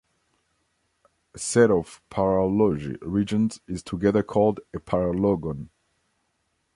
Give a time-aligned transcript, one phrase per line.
[1.35, 5.69] A set of paralogy regions is together called a paralogon.